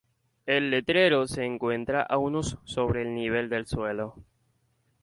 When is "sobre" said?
2.63-3.03